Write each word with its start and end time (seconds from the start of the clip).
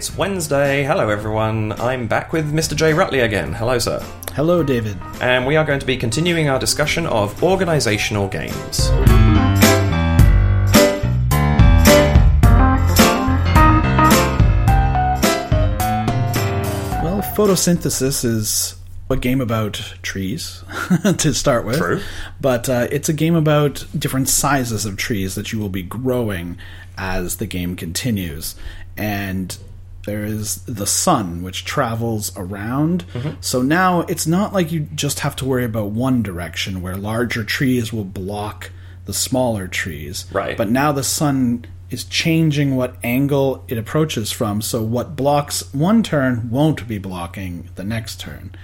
It's 0.00 0.16
Wednesday. 0.16 0.82
Hello, 0.82 1.10
everyone. 1.10 1.72
I'm 1.72 2.06
back 2.06 2.32
with 2.32 2.54
Mr. 2.54 2.74
J. 2.74 2.92
Rutley 2.92 3.22
again. 3.22 3.52
Hello, 3.52 3.78
sir. 3.78 4.02
Hello, 4.32 4.62
David. 4.62 4.96
And 5.20 5.46
we 5.46 5.56
are 5.56 5.64
going 5.66 5.78
to 5.78 5.84
be 5.84 5.98
continuing 5.98 6.48
our 6.48 6.58
discussion 6.58 7.04
of 7.04 7.42
organizational 7.42 8.26
games. 8.26 8.88
Well, 17.02 17.20
photosynthesis 17.36 18.24
is 18.24 18.76
a 19.10 19.18
game 19.18 19.42
about 19.42 19.74
trees 20.00 20.64
to 21.18 21.34
start 21.34 21.66
with. 21.66 21.76
True. 21.76 22.00
But 22.40 22.70
uh, 22.70 22.88
it's 22.90 23.10
a 23.10 23.12
game 23.12 23.34
about 23.34 23.84
different 23.98 24.30
sizes 24.30 24.86
of 24.86 24.96
trees 24.96 25.34
that 25.34 25.52
you 25.52 25.58
will 25.58 25.68
be 25.68 25.82
growing 25.82 26.56
as 26.96 27.36
the 27.36 27.46
game 27.46 27.76
continues. 27.76 28.56
And 28.96 29.58
there 30.06 30.24
is 30.24 30.62
the 30.64 30.86
sun, 30.86 31.42
which 31.42 31.64
travels 31.64 32.32
around. 32.36 33.04
So 33.40 33.62
now 33.62 34.00
it's 34.02 34.26
not 34.26 34.52
like 34.52 34.72
you 34.72 34.80
just 34.94 35.20
have 35.20 35.36
to 35.36 35.44
worry 35.44 35.64
about 35.64 35.90
one 35.90 36.22
direction 36.22 36.80
where 36.80 36.96
larger 36.96 37.44
trees 37.44 37.92
will 37.92 38.04
block 38.04 38.70
the 39.04 39.12
smaller 39.14 39.68
trees. 39.68 40.24
Right. 40.32 40.56
But 40.56 40.70
now 40.70 40.92
the 40.92 41.02
sun 41.02 41.66
is 41.90 42.04
changing 42.04 42.76
what 42.76 42.96
angle 43.02 43.64
it 43.68 43.76
approaches 43.76 44.30
from. 44.30 44.62
So 44.62 44.82
what 44.82 45.16
blocks 45.16 45.72
one 45.74 46.02
turn 46.02 46.48
won't 46.50 46.86
be 46.86 46.98
blocking 46.98 47.68
the 47.74 47.84
next 47.84 48.20
turn. 48.20 48.54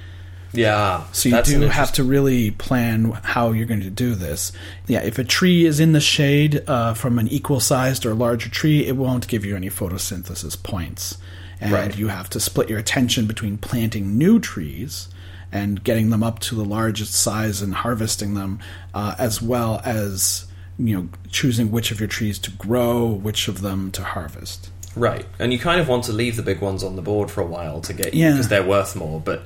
Yeah. 0.53 1.05
So 1.13 1.29
you 1.29 1.43
do 1.43 1.61
have 1.63 1.93
to 1.93 2.05
really 2.05 2.51
plan 2.51 3.11
how 3.23 3.53
you're 3.53 3.67
going 3.67 3.83
to 3.83 3.91
do 3.91 4.15
this. 4.15 4.53
Yeah, 4.87 5.01
if 5.03 5.19
a 5.19 5.25
tree 5.25 5.67
is 5.67 5.81
in 5.81 5.93
the 5.93 6.01
shade 6.01 6.63
uh, 6.67 6.95
from 6.95 7.19
an 7.19 7.29
equal 7.29 7.61
sized 7.61 8.07
or 8.07 8.15
larger 8.15 8.49
tree, 8.49 8.87
it 8.87 8.97
won't 8.97 9.29
give 9.29 9.45
you 9.45 9.55
any 9.57 9.69
photosynthesis 9.69 10.61
points. 10.63 11.19
And 11.61 11.73
Right. 11.73 11.97
you 11.97 12.09
have 12.09 12.29
to 12.31 12.41
split 12.41 12.69
your 12.69 12.79
attention 12.79 13.27
between 13.27 13.57
planting 13.59 14.19
new 14.19 14.39
trees 14.39 15.09
and 15.53 15.83
getting 15.83 16.11
them 16.11 16.23
up 16.23 16.39
to 16.41 16.55
the 16.55 16.65
largest 16.65 17.15
size 17.15 17.63
and 17.63 17.75
harvesting 17.75 18.35
them, 18.35 18.59
uh, 18.95 19.15
as 19.19 19.41
well 19.41 19.81
as 19.85 20.47
you 20.79 20.95
know 20.97 21.09
choosing 21.31 21.71
which 21.71 21.91
of 21.91 21.99
your 22.01 22.09
trees 22.09 22.39
to 22.41 22.51
grow, 22.51 23.07
which 23.07 23.49
of 23.49 23.63
them 23.63 23.91
to 23.93 24.03
harvest. 24.03 24.69
Right. 24.95 25.25
And 25.39 25.53
you 25.53 25.59
kind 25.59 25.81
of 25.81 25.89
want 25.89 26.05
to 26.05 26.13
leave 26.13 26.37
the 26.37 26.43
big 26.43 26.61
ones 26.61 26.83
on 26.83 26.97
the 26.97 27.03
board 27.03 27.31
for 27.31 27.41
a 27.43 27.47
while 27.47 27.81
to 27.83 27.93
get 27.95 28.13
Yeah. 28.15 28.33
because 28.33 28.49
they're 28.49 28.63
worth 28.63 28.95
more, 28.97 29.21
but 29.21 29.45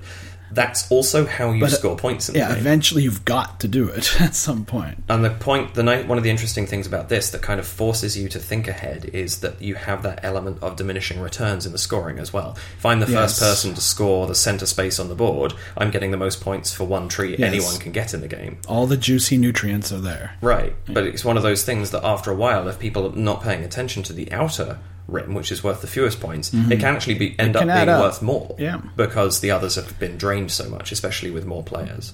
that's 0.53 0.91
also 0.91 1.27
how 1.27 1.53
you 1.53 1.61
But, 1.61 1.73
uh, 1.73 1.77
score 1.77 1.97
points 1.97 2.29
in 2.29 2.33
the 2.34 2.39
Yeah, 2.41 2.48
game. 2.48 2.59
eventually 2.59 3.03
you've 3.03 3.25
got 3.25 3.61
to 3.61 3.69
do 3.69 3.89
it 3.89 4.17
at 4.20 4.34
some 4.34 4.65
point. 4.65 5.03
And 5.09 5.25
the 5.25 5.31
point, 5.31 5.75
the 5.75 5.84
one 6.07 6.19
of 6.19 6.25
the 6.25 6.31
interesting 6.31 6.67
things 6.67 6.87
about 6.87 7.09
this 7.09 7.31
that 7.31 7.42
kind 7.42 7.59
of 7.61 7.67
forces 7.67 8.17
you 8.17 8.29
to 8.31 8.39
think 8.39 8.69
ahead 8.69 9.11
is 9.12 9.41
that 9.41 9.61
you 9.62 9.75
have 9.77 10.03
that 10.03 10.20
element 10.23 10.59
of 10.62 10.77
diminishing 10.77 11.20
returns 11.20 11.67
in 11.67 11.73
the 11.73 11.79
scoring 11.79 12.19
as 12.19 12.33
well. 12.33 12.57
If 12.79 12.87
I'm 12.87 13.01
the 13.01 13.07
Yes. 13.11 13.39
first 13.39 13.41
person 13.41 13.75
to 13.75 13.81
score 13.81 14.27
the 14.27 14.34
center 14.34 14.67
space 14.67 14.98
on 14.98 15.09
the 15.09 15.15
board, 15.15 15.53
I'm 15.77 15.91
getting 15.91 16.11
the 16.11 16.17
most 16.17 16.41
points 16.41 16.73
for 16.73 16.85
one 16.85 17.09
tree 17.09 17.37
Yes. 17.39 17.48
anyone 17.53 17.79
can 17.79 17.92
get 17.92 18.14
in 18.14 18.20
the 18.20 18.29
game. 18.29 18.59
All 18.69 18.87
the 18.87 18.97
juicy 18.97 19.37
nutrients 19.37 19.91
are 19.92 19.98
there. 20.01 20.33
Right, 20.41 20.75
but 20.89 21.05
it's 21.05 21.25
one 21.25 21.37
of 21.37 21.42
those 21.42 21.62
things 21.62 21.91
that 21.91 22.05
after 22.05 22.31
a 22.31 22.35
while, 22.35 22.69
if 22.69 22.79
people 22.79 23.07
are 23.12 23.17
not 23.17 23.42
paying 23.42 23.62
attention 23.64 24.03
to 24.05 24.12
the 24.12 24.31
outer 24.33 24.79
rim, 25.11 25.34
which 25.34 25.50
is 25.53 25.62
worth 25.64 25.80
the 25.80 25.86
fewest 25.86 26.20
points, 26.20 26.53
it 26.55 26.80
can 26.80 26.94
actually 26.94 27.14
be 27.19 27.39
end 27.39 27.56
up 27.56 27.62
Mm-hmm. 27.64 27.77
being 27.77 27.89
up. 27.89 28.00
worth 28.03 28.22
more. 28.22 28.55
Yeah. 28.58 28.80
because 28.97 29.41
the 29.41 29.50
others 29.50 29.75
have 29.77 29.98
been 29.98 30.17
drained 30.17 30.50
so 30.50 30.69
much, 30.69 30.92
especially 30.92 31.30
with 31.30 31.44
more 31.47 31.62
players. 31.62 32.12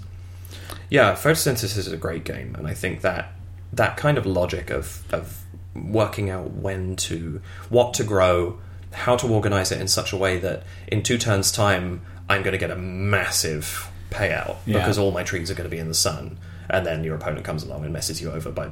Yeah, 0.91 1.15
photosynthesis 1.15 1.77
is 1.77 1.91
a 1.93 1.97
great 1.97 2.25
game, 2.25 2.55
and 2.57 2.67
I 2.67 2.75
think 2.75 3.01
that 3.03 3.33
that 3.73 3.97
kind 3.97 4.17
of 4.19 4.27
logic 4.27 4.71
of 4.71 5.03
of 5.13 5.43
working 5.75 6.31
out 6.31 6.53
when 6.53 6.97
to 6.97 7.41
what 7.69 7.93
to 7.95 8.05
grow, 8.05 8.59
how 8.93 9.17
to 9.17 9.27
organize 9.27 9.71
it 9.73 9.81
in 9.81 9.89
such 9.89 10.13
a 10.13 10.17
way 10.17 10.39
that 10.39 10.63
in 10.89 11.03
two 11.03 11.19
turns' 11.19 11.53
time 11.53 12.01
I'm 12.29 12.43
going 12.43 12.53
to 12.53 12.59
get 12.59 12.71
a 12.71 12.77
massive 12.77 13.91
payout 14.11 14.57
Yeah. 14.65 14.79
because 14.79 14.97
all 14.99 15.11
my 15.11 15.23
trees 15.23 15.51
are 15.51 15.55
going 15.55 15.69
to 15.69 15.75
be 15.77 15.81
in 15.81 15.89
the 15.89 15.95
sun, 15.95 16.39
and 16.71 16.87
then 16.87 17.03
your 17.05 17.17
opponent 17.17 17.45
comes 17.45 17.63
along 17.65 17.85
and 17.85 17.93
messes 17.93 18.21
you 18.21 18.31
over 18.31 18.51
by 18.53 18.71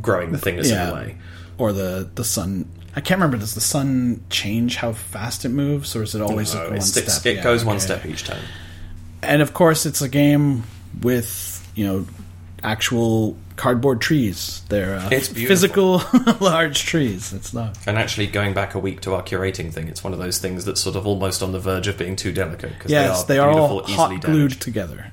growing 0.00 0.32
the 0.32 0.38
thing 0.38 0.58
a 0.58 0.64
certain 0.64 0.94
way. 0.94 1.16
Or 1.60 1.72
the 1.72 2.08
the 2.14 2.24
sun. 2.24 2.66
I 2.96 3.00
can't 3.00 3.18
remember. 3.20 3.36
Does 3.36 3.54
the 3.54 3.60
sun 3.60 4.22
change 4.30 4.76
how 4.76 4.92
fast 4.92 5.44
it 5.44 5.50
moves, 5.50 5.94
or 5.94 6.02
is 6.02 6.14
it 6.14 6.20
always 6.22 6.54
No, 6.54 6.70
one 6.70 6.80
sticks- 6.80 7.14
step? 7.18 7.26
it 7.32 7.36
Yeah, 7.36 7.42
goes 7.44 7.64
one 7.64 7.78
step 7.80 8.04
each 8.06 8.24
time. 8.24 8.42
And 9.22 9.42
of 9.42 9.52
course, 9.52 9.86
it's 9.86 10.00
a 10.02 10.08
game 10.08 10.64
with 11.02 11.70
you 11.76 11.86
know 11.86 12.06
actual 12.62 13.36
cardboard 13.56 14.00
trees. 14.00 14.62
They're 14.70 14.96
uh, 14.96 15.08
It's 15.12 15.28
beautiful. 15.28 15.48
physical 16.00 16.02
large 16.40 16.84
trees. 16.84 17.32
It's 17.32 17.52
not. 17.54 17.76
And 17.86 17.98
actually, 17.98 18.26
going 18.26 18.54
back 18.54 18.74
a 18.74 18.78
week 18.78 19.02
to 19.02 19.14
our 19.14 19.22
curating 19.22 19.72
thing, 19.72 19.86
it's 19.88 20.02
one 20.02 20.12
of 20.12 20.18
those 20.18 20.38
things 20.38 20.64
that's 20.64 20.80
sort 20.80 20.96
of 20.96 21.06
almost 21.06 21.42
on 21.42 21.52
the 21.52 21.60
verge 21.60 21.86
of 21.88 21.96
being 21.98 22.16
too 22.16 22.32
delicate 22.32 22.70
because 22.72 22.90
Yes, 22.90 23.24
they 23.24 23.38
are, 23.38 23.52
beautiful, 23.52 23.80
all 23.80 23.86
hot 23.86 24.12
easily 24.12 24.18
glued 24.18 24.52
together. 24.60 25.12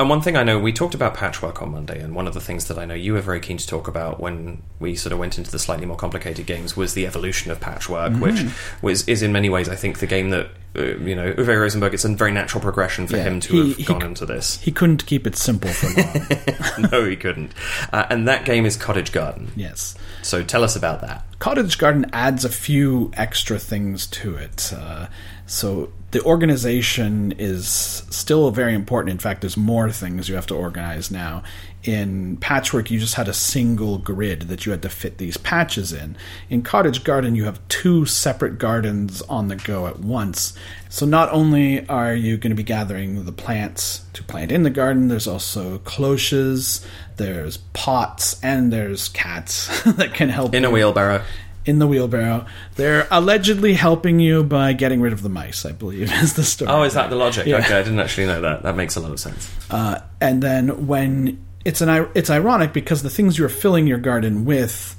And 0.00 0.08
one 0.08 0.22
thing 0.22 0.34
I 0.34 0.42
know, 0.44 0.58
we 0.58 0.72
talked 0.72 0.94
about 0.94 1.12
patchwork 1.14 1.60
on 1.60 1.72
Monday, 1.72 2.00
and 2.00 2.14
one 2.14 2.26
of 2.26 2.32
the 2.32 2.40
things 2.40 2.68
that 2.68 2.78
I 2.78 2.86
know 2.86 2.94
you 2.94 3.12
were 3.12 3.20
very 3.20 3.38
keen 3.38 3.58
to 3.58 3.66
talk 3.66 3.86
about 3.86 4.18
when 4.18 4.62
we 4.78 4.96
sort 4.96 5.12
of 5.12 5.18
went 5.18 5.36
into 5.36 5.50
the 5.50 5.58
slightly 5.58 5.84
more 5.84 5.96
complicated 5.98 6.46
games 6.46 6.74
was 6.74 6.94
the 6.94 7.06
evolution 7.06 7.50
of 7.50 7.60
patchwork, 7.60 8.12
Mm-hmm. 8.12 8.20
which 8.22 8.44
was 8.80 9.06
is 9.06 9.22
in 9.22 9.30
many 9.32 9.50
ways, 9.50 9.68
I 9.68 9.76
think, 9.76 9.98
the 9.98 10.06
game 10.06 10.30
that 10.30 10.46
uh, 10.74 10.82
you 10.96 11.14
know 11.14 11.32
Uwe 11.34 11.60
Rosenberg. 11.60 11.92
It's 11.92 12.06
a 12.06 12.08
very 12.14 12.30
natural 12.32 12.62
progression 12.62 13.06
for 13.08 13.18
Yeah, 13.18 13.24
him 13.24 13.40
to 13.40 13.52
he- 13.52 13.68
have 13.68 13.76
he 13.76 13.84
gone 13.84 14.02
into 14.02 14.24
this. 14.24 14.58
He 14.62 14.72
couldn't 14.72 15.04
keep 15.04 15.26
it 15.26 15.36
simple 15.36 15.70
for 15.70 15.88
long. 16.00 16.90
no, 16.90 17.04
he 17.04 17.14
couldn't. 17.16 17.52
Uh, 17.92 18.06
and 18.08 18.26
that 18.26 18.46
game 18.46 18.64
is 18.64 18.78
Cottage 18.78 19.12
Garden. 19.12 19.52
yes. 19.54 19.94
So 20.22 20.42
tell 20.42 20.64
us 20.64 20.76
about 20.76 21.02
that. 21.02 21.24
Cottage 21.40 21.76
Garden 21.76 22.06
adds 22.14 22.44
a 22.46 22.50
few 22.50 23.10
extra 23.14 23.58
things 23.58 24.06
to 24.08 24.36
it. 24.36 24.72
Uh, 24.74 25.08
so 25.46 25.92
the 26.10 26.22
organization 26.22 27.32
is 27.38 27.68
still 28.10 28.50
very 28.50 28.74
important. 28.74 29.12
In 29.12 29.18
fact, 29.18 29.42
there's 29.42 29.56
more 29.56 29.90
things 29.90 30.28
you 30.28 30.34
have 30.34 30.46
to 30.48 30.54
organize 30.56 31.10
now. 31.10 31.42
In 31.84 32.36
Patchwork, 32.38 32.90
you 32.90 32.98
just 32.98 33.14
had 33.14 33.28
a 33.28 33.32
single 33.32 33.96
grid 33.96 34.42
that 34.42 34.66
you 34.66 34.72
had 34.72 34.82
to 34.82 34.88
fit 34.88 35.18
these 35.18 35.36
patches 35.36 35.92
in. 35.92 36.16
In 36.50 36.62
Cottage 36.62 37.04
Garden, 37.04 37.34
you 37.34 37.44
have 37.44 37.66
two 37.68 38.04
separate 38.06 38.58
gardens 38.58 39.22
on 39.22 39.48
the 39.48 39.56
go 39.56 39.86
at 39.86 40.00
once. 40.00 40.52
So 40.88 41.06
not 41.06 41.30
only 41.30 41.86
are 41.88 42.14
you 42.14 42.36
going 42.36 42.50
to 42.50 42.56
be 42.56 42.64
gathering 42.64 43.24
the 43.24 43.32
plants 43.32 44.04
to 44.12 44.24
plant 44.24 44.52
in 44.52 44.64
the 44.64 44.70
garden, 44.70 45.08
there's 45.08 45.28
also 45.28 45.78
cloches, 45.78 46.84
there's 47.16 47.58
pots, 47.72 48.38
and 48.42 48.72
there's 48.72 49.08
cats 49.10 49.82
that 49.92 50.12
can 50.12 50.28
help 50.28 50.54
In 50.54 50.64
a 50.64 50.70
wheelbarrow. 50.70 51.22
In 51.64 51.78
the 51.78 51.86
wheelbarrow. 51.86 52.46
They're 52.76 53.06
allegedly 53.10 53.74
helping 53.74 54.20
you 54.20 54.42
by 54.44 54.72
getting 54.72 55.00
rid 55.00 55.12
of 55.12 55.22
the 55.22 55.28
mice, 55.28 55.64
I 55.64 55.72
believe, 55.72 56.12
is 56.22 56.34
the 56.34 56.44
story. 56.44 56.70
Oh, 56.70 56.82
is 56.82 56.94
that 56.94 57.10
the 57.10 57.16
logic? 57.16 57.46
Yeah. 57.46 57.58
Okay, 57.58 57.78
I 57.78 57.82
didn't 57.82 58.00
actually 58.00 58.26
know 58.26 58.40
that. 58.40 58.62
That 58.62 58.76
makes 58.76 58.96
a 58.96 59.00
lot 59.00 59.10
of 59.10 59.20
sense. 59.20 59.50
Uh, 59.70 60.00
and 60.20 60.42
then 60.42 60.86
when 60.86 61.44
it's 61.64 61.80
an 61.80 62.08
it's 62.14 62.30
ironic 62.30 62.72
because 62.72 63.02
the 63.02 63.10
things 63.10 63.38
you're 63.38 63.48
filling 63.48 63.86
your 63.86 63.98
garden 63.98 64.44
with 64.44 64.96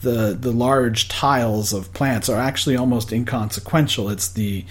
the 0.00 0.36
the 0.38 0.52
large 0.52 1.08
tiles 1.08 1.72
of 1.72 1.92
plants 1.92 2.28
are 2.28 2.40
actually 2.40 2.76
almost 2.76 3.12
inconsequential. 3.12 4.08
It's 4.10 4.28
the 4.28 4.64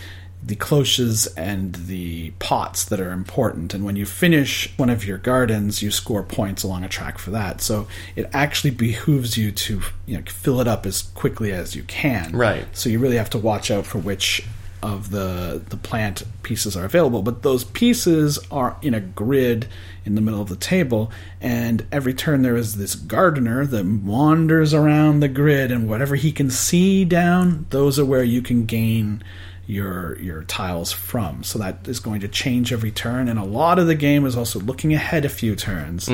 the 0.46 0.56
cloches 0.56 1.28
and 1.38 1.74
the 1.76 2.32
pots 2.40 2.84
that 2.86 3.00
are 3.00 3.12
important. 3.12 3.74
And 3.74 3.86
when 3.86 3.96
you 3.96 4.06
finish 4.06 4.72
one 4.78 4.90
of 4.90 5.06
your 5.06 5.18
gardens, 5.18 5.82
you 5.82 5.90
score 5.90 6.24
points 6.24 6.64
along 6.64 6.84
a 6.84 6.90
track 6.90 7.18
for 7.18 7.32
that. 7.32 7.62
So 7.62 7.88
it 8.16 8.30
actually 8.34 8.72
behooves 8.72 9.38
you 9.38 9.52
to 9.52 9.82
you 10.06 10.18
know 10.18 10.24
fill 10.28 10.60
it 10.60 10.68
up 10.68 10.86
as 10.86 11.02
quickly 11.02 11.52
as 11.52 11.76
you 11.76 11.84
can. 11.84 12.36
Right. 12.36 12.66
So 12.76 12.90
you 12.90 13.00
really 13.00 13.18
have 13.18 13.30
to 13.32 13.38
watch 13.38 13.72
out 13.72 13.86
for 13.86 14.00
which 14.00 14.46
of 14.84 15.12
the 15.12 15.62
the 15.70 15.78
plant 15.78 16.24
pieces 16.44 16.76
are 16.76 16.84
available. 16.84 17.22
But 17.22 17.42
those 17.42 17.64
pieces 17.64 18.38
are 18.52 18.76
in 18.82 18.94
a 18.94 19.00
grid 19.00 19.68
in 20.06 20.16
the 20.16 20.22
middle 20.22 20.42
of 20.42 20.50
the 20.50 20.58
table, 20.58 21.10
and 21.40 21.86
every 21.90 22.14
turn 22.14 22.42
there 22.42 22.58
is 22.58 22.76
this 22.76 22.96
gardener 22.96 23.66
that 23.66 23.86
wanders 23.86 24.74
around 24.74 25.22
the 25.22 25.30
grid, 25.30 25.72
and 25.72 25.88
whatever 25.88 26.16
he 26.16 26.34
can 26.34 26.50
see 26.50 27.06
down, 27.06 27.66
those 27.70 27.98
are 27.98 28.06
where 28.06 28.24
you 28.24 28.42
can 28.42 28.66
gain 28.66 29.24
your 29.66 30.20
your 30.20 30.44
tiles 30.44 30.92
from. 30.92 31.44
So 31.44 31.60
that 31.60 31.88
is 31.88 32.00
going 32.00 32.22
to 32.22 32.28
change 32.28 32.74
every 32.74 32.92
turn, 32.92 33.28
and 33.28 33.40
a 33.40 33.46
lot 33.46 33.80
of 33.80 33.88
the 33.88 33.96
game 33.96 34.26
is 34.26 34.36
also 34.36 34.60
looking 34.60 34.94
ahead 34.94 35.26
a 35.26 35.30
few 35.30 35.56
turns. 35.56 36.10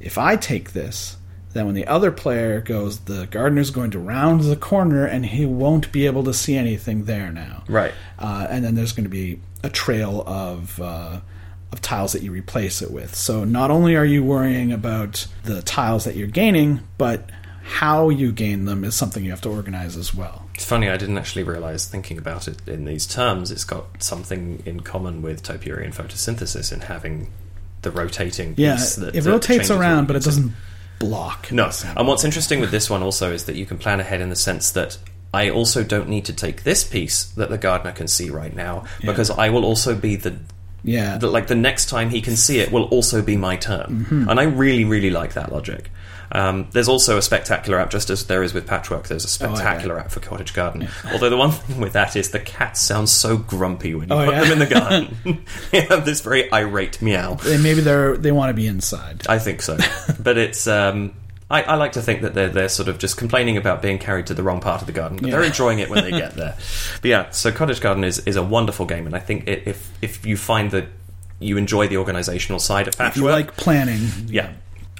If 0.00 0.16
I 0.16 0.36
take 0.36 0.72
this, 0.72 1.16
then 1.52 1.66
when 1.66 1.74
the 1.74 1.86
other 1.86 2.12
player 2.12 2.60
goes, 2.60 3.00
the 3.00 3.26
gardener's 3.26 3.70
going 3.70 3.90
to 3.92 3.98
round 3.98 4.42
the 4.42 4.56
corner 4.56 5.04
and 5.04 5.26
he 5.26 5.44
won't 5.46 5.90
be 5.90 6.06
able 6.06 6.22
to 6.24 6.34
see 6.34 6.56
anything 6.56 7.04
there 7.04 7.32
now. 7.32 7.64
Right. 7.68 7.92
Uh, 8.18 8.46
and 8.48 8.64
then 8.64 8.74
there's 8.74 8.92
going 8.92 9.04
to 9.04 9.10
be 9.10 9.40
a 9.64 9.70
trail 9.70 10.22
of 10.26 10.80
uh, 10.80 11.20
of 11.72 11.82
tiles 11.82 12.12
that 12.12 12.22
you 12.22 12.32
replace 12.32 12.80
it 12.80 12.90
with. 12.90 13.14
So 13.14 13.44
not 13.44 13.70
only 13.70 13.96
are 13.96 14.04
you 14.04 14.22
worrying 14.22 14.72
about 14.72 15.26
the 15.44 15.62
tiles 15.62 16.04
that 16.04 16.16
you're 16.16 16.28
gaining, 16.28 16.80
but 16.96 17.28
how 17.62 18.08
you 18.08 18.32
gain 18.32 18.64
them 18.64 18.84
is 18.84 18.94
something 18.94 19.24
you 19.24 19.30
have 19.30 19.42
to 19.42 19.50
organize 19.50 19.96
as 19.96 20.14
well. 20.14 20.47
It's 20.58 20.64
funny, 20.64 20.88
I 20.88 20.96
didn't 20.96 21.18
actually 21.18 21.44
realize, 21.44 21.86
thinking 21.86 22.18
about 22.18 22.48
it 22.48 22.66
in 22.66 22.84
these 22.84 23.06
terms, 23.06 23.52
it's 23.52 23.62
got 23.62 24.02
something 24.02 24.60
in 24.66 24.80
common 24.80 25.22
with 25.22 25.40
Topiary 25.44 25.86
photosynthesis 25.86 26.72
in 26.72 26.80
having 26.80 27.30
the 27.82 27.92
rotating 27.92 28.54
Yeah, 28.56 28.74
piece. 28.74 28.96
That, 28.96 29.14
it 29.14 29.22
that 29.22 29.30
rotates 29.30 29.70
around, 29.70 30.08
but 30.08 30.16
it 30.16 30.24
doesn't 30.24 30.52
block. 30.98 31.52
No. 31.52 31.70
And 31.96 32.08
what's 32.08 32.24
interesting 32.24 32.58
with 32.58 32.72
this 32.72 32.90
one 32.90 33.04
also 33.04 33.32
is 33.32 33.44
that 33.44 33.54
you 33.54 33.66
can 33.66 33.78
plan 33.78 34.00
ahead 34.00 34.20
in 34.20 34.30
the 34.30 34.34
sense 34.36 34.72
that 34.72 34.98
I 35.32 35.48
also 35.48 35.84
don't 35.84 36.08
need 36.08 36.24
to 36.24 36.32
take 36.32 36.64
this 36.64 36.82
piece 36.82 37.26
that 37.26 37.50
the 37.50 37.58
gardener 37.58 37.92
can 37.92 38.08
see 38.08 38.28
right 38.28 38.52
now 38.56 38.84
because 39.00 39.30
I 39.30 39.50
will 39.50 39.64
also 39.64 39.94
be 39.94 40.16
the 40.16 40.38
Yeah. 40.82 41.18
that 41.18 41.28
like 41.28 41.46
the 41.46 41.54
next 41.54 41.88
time 41.88 42.10
he 42.10 42.20
can 42.20 42.34
see 42.34 42.58
it 42.58 42.72
will 42.72 42.86
also 42.86 43.22
be 43.22 43.36
my 43.36 43.54
turn, 43.54 44.06
Mm-hmm. 44.10 44.28
and 44.28 44.40
I 44.40 44.42
really 44.42 44.84
really 44.84 45.10
like 45.10 45.34
that 45.34 45.52
logic. 45.52 45.90
Um, 46.30 46.68
there's 46.72 46.88
also 46.88 47.16
a 47.16 47.22
spectacular 47.22 47.78
app, 47.78 47.90
just 47.90 48.10
as 48.10 48.26
there 48.26 48.42
is 48.42 48.52
with 48.54 48.66
Patchwork. 48.66 49.08
There's 49.08 49.24
a 49.24 49.44
Oh, 49.44 49.46
I 49.46 49.48
bet. 49.50 49.58
spectacular 49.58 49.98
app 49.98 50.10
for 50.10 50.20
Cottage 50.20 50.52
Garden. 50.54 50.88
Although 51.12 51.30
the 51.30 51.36
one 51.36 51.52
thing 51.52 51.80
with 51.80 51.94
that 51.94 52.16
is 52.16 52.30
the 52.30 52.40
cats 52.40 52.80
sound 52.80 53.08
so 53.08 53.36
grumpy 53.36 53.94
when 53.94 54.08
you 54.08 54.14
Oh, 54.14 54.24
put 54.26 54.34
yeah? 54.34 54.40
them 54.44 54.52
in 54.52 54.58
the 54.58 54.66
garden. 54.66 55.16
they 55.70 55.80
have 55.82 56.04
this 56.04 56.20
very 56.20 56.52
irate 56.52 57.00
meow. 57.00 57.38
Maybe 57.44 57.80
they're 57.80 58.16
they 58.16 58.32
want 58.32 58.50
to 58.50 58.54
be 58.54 58.66
inside. 58.66 59.24
I 59.28 59.38
think 59.38 59.62
so, 59.62 59.78
but 60.20 60.36
it's. 60.38 60.66
Um, 60.66 61.14
I, 61.50 61.62
I 61.62 61.74
like 61.76 61.92
to 61.92 62.02
think 62.02 62.20
that 62.20 62.34
they're 62.34 62.50
they're 62.50 62.68
sort 62.68 62.88
of 62.90 62.98
just 62.98 63.16
complaining 63.16 63.56
about 63.56 63.80
being 63.80 63.98
carried 63.98 64.26
to 64.26 64.34
the 64.34 64.42
wrong 64.42 64.60
part 64.60 64.82
of 64.82 64.86
the 64.86 64.92
garden, 64.92 65.16
but 65.18 65.30
they're 65.30 65.42
enjoying 65.42 65.78
it 65.78 65.88
when 65.88 66.04
they 66.04 66.10
get 66.10 66.34
there. 66.34 66.54
But 67.00 67.08
yeah, 67.08 67.30
so 67.30 67.50
Cottage 67.50 67.80
Garden 67.80 68.04
is, 68.04 68.18
is 68.26 68.36
a 68.36 68.42
wonderful 68.42 68.84
game, 68.84 69.06
and 69.06 69.16
I 69.16 69.18
think 69.18 69.48
it, 69.48 69.62
if 69.66 69.90
if 70.02 70.26
you 70.26 70.36
find 70.36 70.70
that 70.72 70.88
you 71.40 71.56
enjoy 71.56 71.88
the 71.88 71.96
organizational 71.96 72.58
side 72.58 72.86
of 72.86 72.92
If 72.94 73.16
you 73.16 73.22
Patchwork, 73.22 73.30
like 73.32 73.56
planning, 73.56 74.08
yeah, 74.26 74.52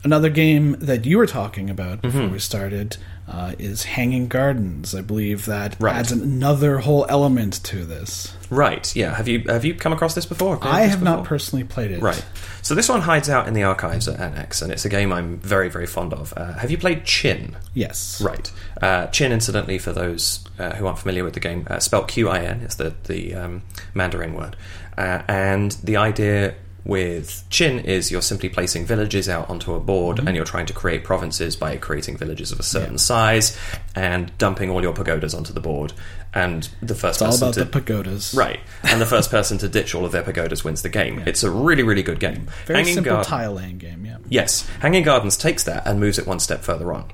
Another 0.05 0.29
game 0.31 0.77
that 0.79 1.05
you 1.07 1.19
were 1.19 1.27
talking 1.27 1.69
about 1.71 2.03
before 2.03 2.23
Mm-hmm. 2.23 2.33
we 2.33 2.39
started 2.39 2.97
uh, 3.29 3.53
is 3.59 3.83
Hanging 3.83 4.27
Gardens. 4.29 4.95
I 4.95 5.01
believe 5.03 5.45
that 5.47 5.77
Right. 5.81 5.95
adds 5.97 6.13
another 6.13 6.79
whole 6.79 7.05
element 7.09 7.63
to 7.65 7.85
this. 7.85 8.33
right, 8.49 8.95
yeah. 8.97 9.15
Have 9.15 9.29
you 9.29 9.41
have 9.49 9.65
you 9.67 9.75
come 9.75 9.93
across 9.93 10.15
this 10.15 10.25
before? 10.25 10.57
Played 10.57 10.73
I 10.73 10.81
have 10.83 11.03
not 11.03 11.25
personally 11.25 11.65
played 11.65 11.91
it. 11.91 12.01
Right. 12.01 12.25
So 12.63 12.75
this 12.75 12.89
one 12.89 13.03
hides 13.03 13.29
out 13.29 13.47
in 13.49 13.55
the 13.55 13.65
archives 13.65 14.09
at 14.09 14.19
Annex, 14.21 14.63
and 14.63 14.73
it's 14.73 14.85
a 14.85 14.89
game 14.89 15.13
I'm 15.13 15.39
very, 15.41 15.69
very 15.69 15.87
fond 15.87 16.13
of. 16.15 16.33
Uh, 16.37 16.53
have 16.55 16.71
you 16.71 16.79
played 16.79 17.05
Qin? 17.05 17.55
Yes. 17.75 18.21
Right. 18.23 18.51
Uh, 18.81 19.09
Qin, 19.09 19.31
incidentally, 19.31 19.79
for 19.79 19.93
those 19.93 20.45
uh, 20.59 20.75
who 20.77 20.87
aren't 20.87 20.99
familiar 20.99 21.25
with 21.25 21.35
the 21.35 21.41
game, 21.41 21.67
uh, 21.69 21.79
spelled 21.81 22.09
Q-I-N 22.09 22.61
is 22.61 22.77
the 22.77 22.95
the 23.05 23.35
um, 23.35 23.63
Mandarin 23.95 24.33
word, 24.35 24.57
uh, 24.97 25.23
and 25.29 25.73
the 25.85 25.97
idea 25.99 26.55
with 26.85 27.45
Qin 27.51 27.85
is 27.85 28.11
you're 28.11 28.23
simply 28.23 28.49
placing 28.49 28.87
villages 28.87 29.29
out 29.29 29.51
onto 29.51 29.75
a 29.75 29.81
board, 29.81 30.19
mm-hmm. 30.19 30.27
and 30.29 30.37
you're 30.37 30.45
trying 30.45 30.67
to 30.67 30.73
create 30.73 31.05
provinces 31.05 31.57
by 31.57 31.77
creating 31.77 32.17
villages 32.17 32.53
of 32.53 32.59
a 32.59 32.63
certain 32.63 32.99
size 32.99 33.59
and 33.95 34.37
dumping 34.39 34.71
all 34.71 34.83
your 34.83 34.95
pagodas 34.95 35.35
onto 35.35 35.53
the 35.53 35.61
board. 35.61 35.93
And 36.33 36.69
the 36.81 36.95
first 36.95 37.21
It's 37.21 37.23
all 37.23 37.29
person 37.29 37.43
about 37.49 37.55
to 37.55 37.61
the 37.65 37.71
pagodas. 37.71 38.35
Right, 38.35 38.61
and 38.85 39.01
the 39.01 39.07
first 39.07 39.31
person 39.31 39.59
to 39.59 39.69
ditch 39.69 39.95
all 39.95 40.05
of 40.05 40.13
their 40.13 40.23
pagodas 40.23 40.65
wins 40.65 40.83
the 40.83 40.89
game. 40.89 41.23
It's 41.27 41.43
a 41.43 41.51
really, 41.51 41.83
really 41.83 42.03
good 42.03 42.21
game. 42.21 42.49
Very 42.67 42.81
Hanging 42.81 42.95
simple 42.95 43.13
Garden- 43.13 43.31
tile 43.31 43.53
laying 43.55 43.79
game, 43.79 44.05
yeah. 44.07 44.19
Yes, 44.29 44.67
Hanging 44.81 45.03
Gardens 45.03 45.37
takes 45.37 45.65
that 45.65 45.87
and 45.87 46.01
moves 46.01 46.19
it 46.19 46.27
one 46.27 46.41
step 46.41 46.63
further 46.63 46.93
on. 46.93 47.11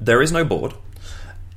There 0.00 0.22
is 0.22 0.32
no 0.32 0.44
board. 0.44 0.74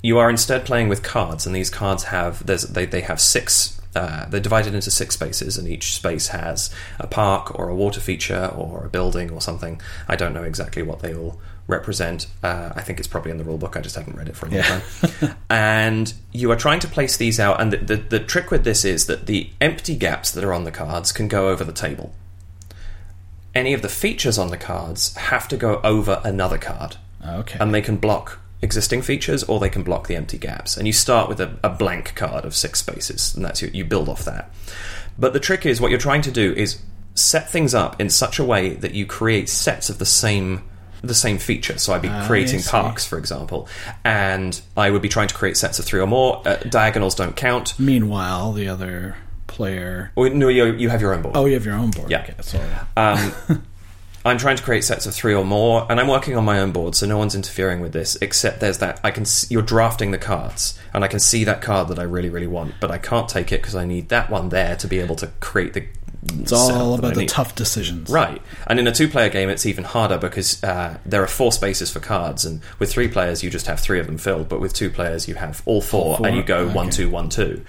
You 0.03 0.17
are 0.17 0.29
instead 0.29 0.65
playing 0.65 0.89
with 0.89 1.03
cards, 1.03 1.45
and 1.45 1.55
these 1.55 1.69
cards 1.69 2.05
have 2.05 2.45
there's, 2.45 2.63
they 2.63 2.85
they 2.85 3.01
have 3.01 3.21
six. 3.21 3.81
Uh, 3.95 4.25
they're 4.29 4.39
divided 4.39 4.73
into 4.73 4.89
six 4.91 5.15
spaces, 5.15 5.57
and 5.57 5.67
each 5.67 5.93
space 5.95 6.29
has 6.29 6.69
a 6.99 7.07
park 7.07 7.57
or 7.59 7.67
a 7.69 7.75
water 7.75 7.99
feature 7.99 8.45
or 8.55 8.85
a 8.85 8.89
building 8.89 9.29
or 9.31 9.41
something. 9.41 9.81
I 10.07 10.15
don't 10.15 10.33
know 10.33 10.43
exactly 10.43 10.81
what 10.81 10.99
they 11.01 11.13
all 11.13 11.39
represent. 11.67 12.27
Uh, 12.41 12.71
I 12.75 12.81
think 12.81 12.99
it's 12.99 13.07
probably 13.07 13.31
in 13.31 13.38
the 13.38 13.43
rule 13.43 13.57
book. 13.57 13.75
I 13.75 13.81
just 13.81 13.95
haven't 13.95 14.15
read 14.17 14.29
it 14.29 14.35
for 14.35 14.45
a 14.45 14.49
long 14.49 14.57
Yeah. 14.59 14.81
time. 15.19 15.35
and 15.49 16.13
you 16.31 16.51
are 16.51 16.55
trying 16.55 16.79
to 16.81 16.88
place 16.88 17.17
these 17.17 17.39
out, 17.39 17.59
and 17.59 17.73
the, 17.73 17.77
the, 17.77 17.95
the 17.97 18.19
trick 18.19 18.49
with 18.51 18.63
this 18.63 18.85
is 18.85 19.07
that 19.07 19.25
the 19.25 19.49
empty 19.59 19.95
gaps 19.95 20.31
that 20.31 20.44
are 20.44 20.53
on 20.53 20.63
the 20.63 20.71
cards 20.71 21.11
can 21.11 21.27
go 21.27 21.49
over 21.49 21.63
the 21.63 21.73
table 21.73 22.13
any 23.53 23.73
of 23.73 23.81
the 23.81 23.89
features 23.89 24.37
on 24.37 24.47
the 24.49 24.57
cards 24.57 25.13
have 25.15 25.45
to 25.45 25.57
go 25.57 25.81
over 25.83 26.21
another 26.23 26.57
card. 26.57 26.95
Okay. 27.25 27.57
And 27.59 27.73
they 27.73 27.81
can 27.81 27.97
block 27.97 28.39
existing 28.61 29.01
features 29.01 29.43
or 29.43 29.59
they 29.59 29.69
can 29.69 29.83
block 29.83 30.07
the 30.07 30.15
empty 30.15 30.37
gaps. 30.37 30.77
And 30.77 30.85
you 30.87 30.93
start 30.93 31.29
with 31.29 31.39
a, 31.41 31.57
a 31.63 31.69
blank 31.69 32.15
card 32.15 32.45
of 32.45 32.55
six 32.55 32.79
spaces, 32.79 33.35
and 33.35 33.43
that's 33.43 33.61
your, 33.61 33.71
you 33.71 33.83
build 33.85 34.07
off 34.09 34.23
that. 34.25 34.51
But 35.17 35.33
the 35.33 35.39
trick 35.39 35.65
is 35.65 35.81
what 35.81 35.91
you're 35.91 35.99
trying 35.99 36.21
to 36.23 36.31
do 36.31 36.53
is 36.53 36.81
set 37.15 37.49
things 37.49 37.73
up 37.73 37.99
in 37.99 38.09
such 38.09 38.39
a 38.39 38.43
way 38.43 38.75
that 38.75 38.93
you 38.93 39.05
create 39.05 39.49
sets 39.49 39.89
of 39.89 39.97
the 39.97 40.05
same 40.05 40.63
the 41.03 41.15
same 41.15 41.39
feature. 41.39 41.79
So 41.79 41.93
I'd 41.93 42.03
be 42.03 42.09
Ah, 42.09 42.27
creating 42.27 42.61
parks, 42.61 43.07
for 43.07 43.17
example, 43.17 43.67
and 44.05 44.61
I 44.77 44.91
would 44.91 45.01
be 45.01 45.09
trying 45.09 45.29
to 45.29 45.33
create 45.33 45.57
sets 45.57 45.79
of 45.79 45.85
three 45.85 45.99
or 45.99 46.05
more. 46.05 46.43
Uh, 46.45 46.57
diagonals 46.57 47.15
don't 47.15 47.35
count. 47.35 47.73
Meanwhile, 47.79 48.53
the 48.53 48.67
other 48.67 49.15
player. 49.47 50.11
Or, 50.15 50.29
no, 50.29 50.47
you, 50.47 50.65
you 50.73 50.89
have 50.89 51.01
your 51.01 51.15
own 51.15 51.23
board. 51.23 51.35
Oh, 51.35 51.45
you 51.47 51.55
have 51.55 51.65
your 51.65 51.73
own 51.73 51.89
board. 51.89 52.11
Yeah. 52.11 52.31
Okay, 52.39 52.63
Um, 52.95 53.33
I'm 54.23 54.38
trying 54.38 54.57
to 54.57 54.63
create 54.63 54.83
sets 54.83 55.06
of 55.06 55.13
three 55.13 55.33
or 55.33 55.44
more, 55.44 55.85
and 55.89 56.00
I'm 56.00 56.07
working 56.07 56.38
on 56.38 56.45
my 56.45 56.59
own 56.59 56.71
board, 56.71 56.95
so 56.95 57.07
no 57.07 57.18
one's 57.18 57.35
interfering 57.35 57.79
with 57.79 57.91
this. 57.91 58.15
Except 58.21 58.59
there's 58.59 58.77
that 58.77 59.00
I 59.03 59.12
can 59.12 59.25
see, 59.25 59.53
you're 59.53 59.63
drafting 59.63 60.12
the 60.12 60.18
cards, 60.18 60.77
and 60.94 61.03
I 61.03 61.07
can 61.07 61.19
see 61.19 61.44
that 61.45 61.62
card 61.62 61.88
that 61.88 62.00
I 62.00 62.03
really 62.03 62.29
really 62.29 62.47
want, 62.47 62.75
but 62.79 62.91
I 62.91 62.97
can't 62.97 63.27
take 63.27 63.51
it 63.51 63.62
because 63.62 63.75
I 63.75 63.85
need 63.85 64.09
that 64.09 64.29
one 64.29 64.50
there 64.50 64.75
to 64.75 64.88
be 64.88 65.00
able 65.00 65.15
to 65.18 65.27
create 65.39 65.73
the. 65.73 65.85
it's 66.39 66.51
all 66.51 66.94
about 66.94 67.15
the 67.15 67.25
tough 67.25 67.56
decisions. 67.56 68.09
Right, 68.09 68.41
and 68.68 68.79
in 68.79 68.88
a 68.88 68.91
two-player 68.91 69.29
game, 69.29 69.50
it's 69.50 69.65
even 69.65 69.85
harder 69.85 70.19
because 70.19 70.63
uh, 70.63 71.00
there 71.06 71.23
are 71.23 71.27
four 71.27 71.51
spaces 71.51 71.91
for 71.91 72.00
cards, 72.00 72.45
and 72.45 72.62
with 72.77 72.91
three 72.91 73.07
players, 73.07 73.44
you 73.44 73.50
just 73.50 73.65
have 73.65 73.79
three 73.79 74.00
of 74.00 74.06
them 74.06 74.19
filled. 74.19 74.50
But 74.50 74.59
with 74.59 74.73
two 74.73 74.91
players, 74.91 75.27
you 75.27 75.35
have 75.35 75.63
all 75.65 75.81
four, 75.81 76.18
four, 76.18 76.27
and 76.27 76.35
you 76.35 76.44
go 76.44 76.68
one, 76.68 76.88
okay. 76.88 76.97
two, 76.97 77.09
one, 77.09 77.29
two, 77.29 77.65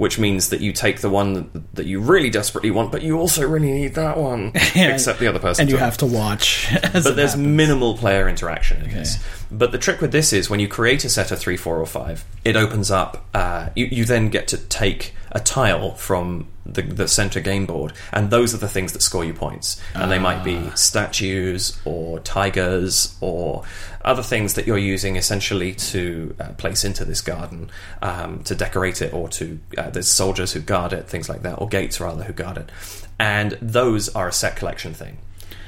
which 0.00 0.18
means 0.18 0.48
that 0.48 0.62
you 0.62 0.72
take 0.72 1.00
the 1.02 1.10
one 1.10 1.34
that, 1.34 1.74
that 1.76 1.84
you 1.86 2.00
really 2.00 2.30
desperately 2.30 2.70
want, 2.70 2.90
but 2.90 3.02
you 3.02 3.18
also 3.18 3.46
really 3.46 3.70
need 3.70 3.94
that 3.96 4.16
one, 4.16 4.50
except 4.74 5.18
the 5.18 5.26
other 5.26 5.38
person. 5.38 5.60
And 5.64 5.70
you 5.70 5.76
have 5.76 5.98
to 5.98 6.06
watch. 6.06 6.72
As 6.94 7.04
But 7.04 7.10
it 7.12 7.16
there's 7.16 7.32
happens. 7.32 7.46
minimal 7.46 7.98
player 7.98 8.26
interaction 8.26 8.80
in 8.80 8.90
this. 8.94 9.18
But 9.50 9.72
the 9.72 9.78
trick 9.78 10.00
with 10.00 10.12
this 10.12 10.32
is 10.32 10.48
when 10.48 10.60
you 10.60 10.68
create 10.68 11.04
a 11.04 11.08
set 11.08 11.32
of 11.32 11.38
three, 11.38 11.56
four, 11.56 11.80
or 11.80 11.86
five, 11.86 12.24
it 12.44 12.56
opens 12.56 12.90
up. 12.90 13.26
Uh, 13.34 13.70
you, 13.74 13.86
you 13.86 14.04
then 14.04 14.28
get 14.28 14.46
to 14.48 14.56
take 14.56 15.12
a 15.32 15.40
tile 15.40 15.94
from 15.94 16.48
the, 16.64 16.82
the 16.82 17.08
center 17.08 17.40
game 17.40 17.66
board, 17.66 17.92
and 18.12 18.30
those 18.30 18.54
are 18.54 18.58
the 18.58 18.68
things 18.68 18.92
that 18.92 19.02
score 19.02 19.24
you 19.24 19.34
points. 19.34 19.80
And 19.94 20.10
they 20.10 20.18
might 20.18 20.44
be 20.44 20.70
statues 20.76 21.80
or 21.84 22.20
tigers 22.20 23.16
or 23.20 23.64
other 24.04 24.22
things 24.22 24.54
that 24.54 24.66
you're 24.66 24.78
using 24.78 25.16
essentially 25.16 25.74
to 25.74 26.34
uh, 26.38 26.52
place 26.52 26.84
into 26.84 27.04
this 27.04 27.20
garden 27.20 27.70
um, 28.02 28.42
to 28.44 28.54
decorate 28.54 29.02
it, 29.02 29.12
or 29.12 29.28
to 29.30 29.58
uh, 29.76 29.90
there's 29.90 30.08
soldiers 30.08 30.52
who 30.52 30.60
guard 30.60 30.92
it, 30.92 31.08
things 31.08 31.28
like 31.28 31.42
that, 31.42 31.60
or 31.60 31.68
gates 31.68 32.00
rather 32.00 32.22
who 32.24 32.32
guard 32.32 32.56
it. 32.56 32.70
And 33.18 33.58
those 33.60 34.08
are 34.10 34.28
a 34.28 34.32
set 34.32 34.56
collection 34.56 34.94
thing. 34.94 35.18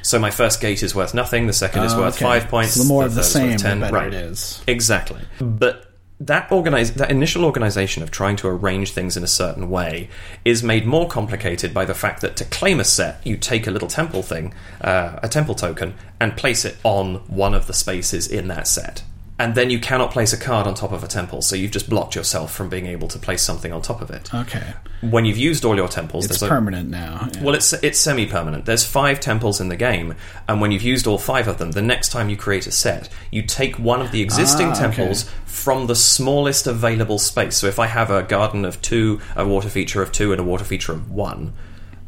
So 0.03 0.19
my 0.19 0.31
first 0.31 0.61
gate 0.61 0.83
is 0.83 0.95
worth 0.95 1.15
nothing. 1.15 1.47
The 1.47 1.53
second 1.53 1.85
is 1.85 1.95
Oh, 1.95 2.01
worth 2.01 2.17
okay. 2.17 2.25
five 2.25 2.49
points. 2.49 2.75
So 2.75 2.83
the 2.83 2.89
more 2.89 3.05
of 3.05 3.15
the 3.15 3.23
third 3.23 3.27
is 3.27 3.33
same, 3.33 3.51
the 3.53 3.59
10. 3.59 3.81
better 3.81 3.95
right. 3.95 4.07
it 4.09 4.15
is. 4.15 4.63
Exactly. 4.67 5.21
But 5.41 5.87
that 6.21 6.51
organize 6.53 6.93
that 6.95 7.11
initial 7.11 7.45
organization 7.45 8.03
of 8.03 8.11
trying 8.11 8.37
to 8.37 8.47
arrange 8.49 8.93
things 8.93 9.17
in 9.17 9.25
a 9.25 9.29
certain 9.29 9.69
way 9.69 10.09
is 10.45 10.63
made 10.63 10.87
more 10.87 11.09
complicated 11.09 11.75
by 11.75 11.85
the 11.85 11.95
fact 11.95 12.21
that 12.21 12.37
to 12.37 12.45
claim 12.45 12.79
a 12.79 12.85
set, 12.85 13.25
you 13.27 13.37
take 13.37 13.67
a 13.67 13.71
little 13.71 13.89
temple 13.89 14.23
thing, 14.23 14.55
uh, 14.81 15.19
a 15.23 15.29
temple 15.29 15.55
token, 15.55 15.95
and 16.21 16.37
place 16.37 16.65
it 16.65 16.77
on 16.85 17.17
one 17.27 17.55
of 17.55 17.67
the 17.67 17.73
spaces 17.75 18.29
in 18.29 18.47
that 18.49 18.69
set. 18.69 19.03
And 19.43 19.57
then 19.57 19.71
you 19.71 19.81
cannot 19.81 20.13
place 20.13 20.33
a 20.33 20.37
card 20.37 20.69
on 20.69 20.75
top 20.75 20.93
of 20.93 21.03
a 21.03 21.09
temple, 21.09 21.43
so 21.43 21.57
you've 21.57 21.73
just 21.73 21.91
blocked 21.91 22.15
yourself 22.15 22.55
from 22.55 22.69
being 22.69 22.87
able 22.87 23.09
to 23.09 23.19
place 23.19 23.43
something 23.43 23.73
on 23.73 23.83
top 23.83 24.01
of 24.01 24.09
it. 24.11 24.33
Okay. 24.33 24.63
When 25.01 25.25
you've 25.25 25.37
used 25.37 25.65
all 25.65 25.75
your 25.75 25.89
temples, 25.89 26.27
It's 26.27 26.39
there's 26.39 26.49
a, 26.49 26.55
permanent 26.55 26.89
now. 26.91 27.29
yeah. 27.35 27.43
well, 27.43 27.55
it's 27.57 27.73
it's 27.73 27.99
semi-permanent. 27.99 28.67
There's 28.67 28.85
five 28.87 29.19
temples 29.19 29.61
in 29.61 29.69
the 29.69 29.77
game, 29.77 30.15
and 30.49 30.61
when 30.61 30.71
you've 30.71 30.83
used 30.95 31.09
all 31.09 31.19
five 31.19 31.49
of 31.49 31.59
them, 31.59 31.73
the 31.73 31.83
next 31.83 32.11
time 32.11 32.29
you 32.29 32.37
create 32.37 32.69
a 32.69 32.71
set, 32.71 33.09
you 33.33 33.43
take 33.43 33.81
one 33.81 34.01
of 34.01 34.13
the 34.13 34.23
existing 34.23 34.69
Ah, 34.69 34.73
okay. 34.73 34.81
temples 34.83 35.29
from 35.45 35.89
the 35.89 35.97
smallest 35.97 36.69
available 36.69 37.19
space. 37.19 37.57
So 37.57 37.67
if 37.67 37.81
I 37.81 37.87
have 37.89 38.11
a 38.13 38.23
garden 38.23 38.65
of 38.65 38.81
two, 38.81 39.21
a 39.35 39.45
water 39.45 39.69
feature 39.69 40.03
of 40.03 40.13
two, 40.13 40.31
and 40.31 40.41
a 40.41 40.45
water 40.45 40.65
feature 40.65 40.93
of 40.93 41.11
one, 41.11 41.53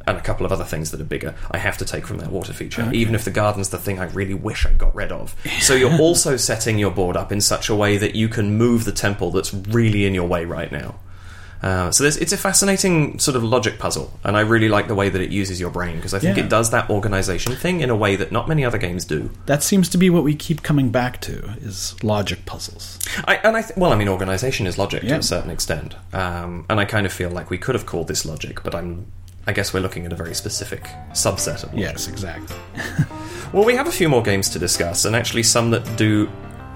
and 0.07 0.17
a 0.19 0.21
couple 0.21 0.45
of 0.47 0.53
other 0.53 0.65
things 0.65 0.91
that 0.91 1.01
are 1.01 1.05
bigger, 1.05 1.35
I 1.51 1.59
have 1.59 1.79
to 1.79 1.85
take 1.85 2.07
from 2.07 2.19
that 2.19 2.31
water 2.31 2.53
feature, 2.53 2.91
even 2.93 3.15
if 3.15 3.25
the 3.25 3.31
garden's 3.31 3.71
the 3.71 3.79
thing 3.79 3.99
I 3.99 4.05
really 4.07 4.35
wish 4.35 4.67
I'd 4.67 4.79
got 4.79 4.95
rid 4.95 5.11
of. 5.13 5.35
So 5.61 5.75
you're 5.75 5.99
also 6.01 6.37
setting 6.37 6.79
your 6.79 6.91
board 6.91 7.17
up 7.17 7.33
in 7.33 7.41
such 7.41 7.69
a 7.69 7.75
way 7.75 7.97
that 7.99 8.15
you 8.15 8.29
can 8.29 8.57
move 8.59 8.85
the 8.85 8.93
temple 8.93 9.31
that's 9.31 9.53
really 9.55 10.05
in 10.05 10.15
your 10.15 10.29
way 10.29 10.45
right 10.45 10.71
now. 10.71 10.97
Uh, 11.63 11.91
so 11.91 12.05
it's 12.05 12.31
a 12.33 12.37
fascinating 12.37 13.19
sort 13.19 13.35
of 13.37 13.43
logic 13.43 13.79
puzzle, 13.79 14.13
and 14.23 14.37
I 14.37 14.41
really 14.41 14.69
like 14.69 14.87
the 14.87 14.95
way 14.95 15.09
that 15.09 15.19
it 15.23 15.31
uses 15.31 15.59
your 15.59 15.71
brain 15.71 15.97
because 15.97 16.13
I 16.13 16.19
think 16.19 16.37
Yeah. 16.37 16.45
it 16.45 16.51
does 16.51 16.69
that 16.73 16.91
organization 16.91 17.57
thing 17.57 17.81
in 17.81 17.89
a 17.89 17.97
way 17.97 18.17
that 18.17 18.31
not 18.31 18.49
many 18.49 18.67
other 18.67 18.77
games 18.77 19.07
do. 19.07 19.31
that 19.47 19.63
seems 19.63 19.89
to 19.91 19.97
be 19.97 20.11
what 20.11 20.25
we 20.25 20.35
keep 20.35 20.63
coming 20.63 20.91
back 20.91 21.23
to 21.23 21.55
is 21.63 21.95
logic 22.03 22.45
puzzles. 22.45 22.99
I, 23.27 23.37
and 23.37 23.57
I 23.57 23.63
th- 23.63 23.79
well, 23.79 23.93
I 23.93 23.97
mean, 23.97 24.09
organization 24.09 24.67
is 24.67 24.77
logic 24.77 25.03
to 25.09 25.15
a 25.15 25.23
certain 25.23 25.51
extent, 25.51 25.95
um, 26.13 26.67
and 26.69 26.79
I 26.81 26.85
kind 26.85 27.07
of 27.07 27.15
feel 27.15 27.31
like 27.31 27.49
we 27.49 27.57
could 27.57 27.75
have 27.75 27.87
called 27.87 28.09
this 28.09 28.27
logic, 28.27 28.63
but 28.63 28.75
I'm. 28.75 29.07
I 29.47 29.53
guess 29.53 29.75
we're 29.75 29.81
looking 29.81 30.07
at 30.07 30.13
a 30.13 30.17
very 30.17 30.35
specific 30.35 30.85
subset 31.13 31.63
of 31.65 31.75
logic. 31.75 31.81
Yes, 31.81 32.09
exactly. 32.09 32.57
Well, 33.53 33.65
we 33.65 33.77
have 33.77 33.87
a 33.87 33.93
few 33.93 34.09
more 34.09 34.21
games 34.21 34.49
to 34.49 34.59
discuss, 34.59 35.05
and 35.05 35.15
actually 35.15 35.45
some 35.45 35.71
that 35.71 35.97
do 35.97 36.29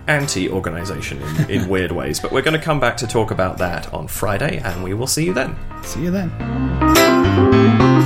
anti-organization 0.07 1.21
in, 1.21 1.51
in 1.51 1.69
weird 1.75 1.91
ways. 1.91 2.21
But 2.21 2.31
we're 2.31 2.43
going 2.43 2.57
to 2.57 2.65
come 2.65 2.79
back 2.79 2.97
to 2.99 3.07
talk 3.09 3.33
about 3.33 3.59
that 3.59 3.93
on 3.93 4.07
Friday, 4.07 4.59
and 4.59 4.85
we 4.85 4.95
will 4.95 5.09
see 5.09 5.25
you 5.25 5.35
then. 5.35 5.57
See 5.83 6.03
you 6.03 6.13
then. 6.13 7.98